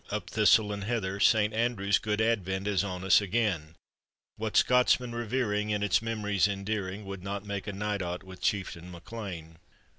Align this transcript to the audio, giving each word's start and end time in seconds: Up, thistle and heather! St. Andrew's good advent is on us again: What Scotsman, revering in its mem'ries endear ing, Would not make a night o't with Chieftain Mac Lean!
Up, 0.09 0.31
thistle 0.31 0.71
and 0.73 0.83
heather! 0.85 1.19
St. 1.19 1.53
Andrew's 1.53 1.99
good 1.99 2.21
advent 2.21 2.65
is 2.65 2.83
on 2.83 3.03
us 3.03 3.21
again: 3.21 3.75
What 4.35 4.57
Scotsman, 4.57 5.13
revering 5.13 5.69
in 5.69 5.83
its 5.83 6.01
mem'ries 6.01 6.47
endear 6.47 6.89
ing, 6.89 7.05
Would 7.05 7.21
not 7.21 7.45
make 7.45 7.67
a 7.67 7.73
night 7.73 8.01
o't 8.01 8.23
with 8.23 8.41
Chieftain 8.41 8.89
Mac 8.89 9.11
Lean! 9.11 9.59